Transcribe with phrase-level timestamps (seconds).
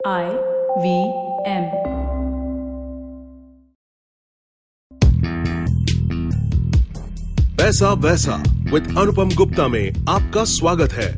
[0.00, 0.24] I
[0.78, 0.90] V
[1.46, 1.64] M
[7.56, 8.36] पैसा वैसा
[8.72, 11.08] with अनुपम गुप्ता में आपका स्वागत है।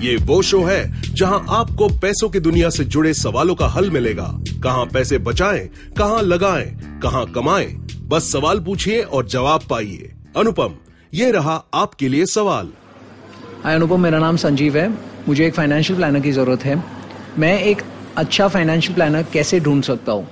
[0.00, 0.80] ये वो शो है
[1.14, 4.28] जहाँ आपको पैसों की दुनिया से जुड़े सवालों का हल मिलेगा।
[4.62, 5.66] कहाँ पैसे बचाएँ,
[5.98, 6.66] कहाँ लगाएँ,
[7.02, 7.74] कहाँ कमाएँ,
[8.08, 10.78] बस सवाल पूछिए और जवाब पाइए। अनुपम
[11.14, 12.72] ये रहा आपके लिए सवाल।
[13.64, 14.88] हाय अनुपम मेरा नाम संजीव है।
[15.28, 16.82] मुझे एक फाइनेंशियल प्लानर की ज़रूरत है।
[17.38, 17.82] मैं एक
[18.18, 20.26] अच्छा फाइनेंशियल प्लानर कैसे ढूंढ सकता हूँ?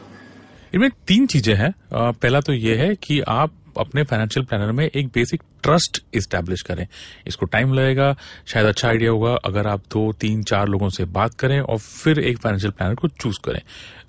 [0.75, 5.07] इनमें तीन चीज़ें हैं। पहला तो ये है कि आप अपने फाइनेंशियल प्लानर में एक
[5.07, 6.87] बेसिक ट्रस्ट इस्टेब्लिश करें।
[7.27, 8.15] इसको टाइम लगेगा,
[8.47, 12.19] शायद अच्छा आइडिया होगा अगर आप दो, तीन, चार लोगों से बात करें और फिर
[12.21, 13.61] एक फाइनेंशियल प्लानर को चूज़ करें।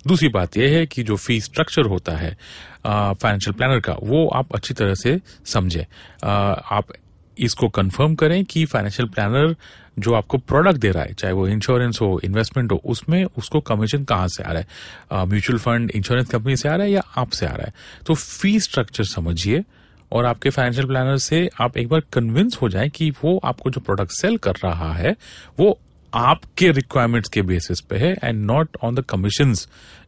[0.06, 2.36] दूसरी बात यह है कि जो फ़ी स्ट्रक्चर होता है
[2.84, 5.84] फाइनेंशियल प्लानर का, वो आप अच्छी तरह से समझें।
[6.24, 6.92] आप
[7.38, 9.54] इसको कंफर्म करें कि फाइनेंशियल प्लानर
[9.98, 14.04] जो आपको प्रोडक्ट दे रहा है, चाहे वो इंश्योरेंस हो इन्वेस्टमेंट हो, उसमें उसको कमीशन
[14.04, 15.26] कहाँ से आ रहा है?
[15.26, 17.72] म्यूचुअल फंड इंश्योरेंस कंपनी से आ रहा है या आपसे आ रहा है?
[18.06, 19.64] तो फ़ी स्ट्रक्चर समझिए
[20.12, 23.80] और आपके फाइनेंशियल प्लानर से आप एक बार कन्विंस हो जाए कि वो आपको जो
[23.80, 25.14] प्रोडक्ट सेल कर रहा है,
[25.60, 25.78] वो
[26.14, 29.54] आपके रिक्वायरमेंट्स के बेसिस पे है and not on the commission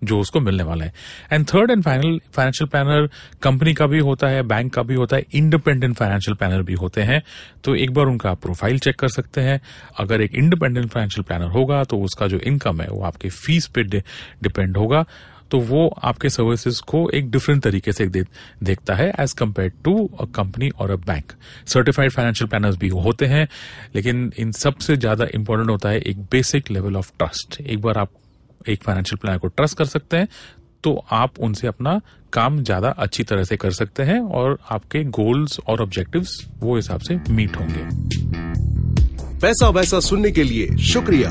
[0.05, 0.93] जो उसको मिलने वाला है।
[1.33, 3.09] And third and final financial planner
[3.43, 7.03] company का भी होता है बैंक का भी होता है इंडिपेंडेंट फाइनेंशियल प्लानर भी होते
[7.03, 7.23] हैं।
[7.65, 9.61] तो एक बार उनका प्रोफ़ाइल चेक कर सकते हैं।
[9.99, 13.83] अगर एक इंडिपेंडेंट फाइनेंशियल प्लानर होगा तो उसका जो इनकम है वो आपके फ़ीस पे
[13.83, 15.05] डिपेंड होगा।
[15.51, 18.25] तो वो आपके सर्विसेज़ को एक डिफरेंट तरीके से दे,
[18.63, 21.33] देखता है as compare to a company और a bank
[21.67, 23.49] certified financial planners भी होते हैं
[23.95, 28.11] लेकिन इन सबसे ज़्यादा इंपॉर्टेंट होता है एक बेसिक लेवल ऑफ़ ट्रस्ट एक बार आप
[28.69, 30.29] एक फाइनेंशियल प्लानर को ट्रस्ट कर सकते हैं
[30.85, 32.01] तो आप उनसे अपना
[32.33, 37.01] काम ज़्यादा अच्छी तरह से कर सकते हैं और आपके गोल्स और ऑब्जेक्टिव्स वो हिसाब
[37.01, 37.85] से मीट होंगे।
[39.41, 41.31] पैसा वैसा सुनने के लिए शुक्रिया।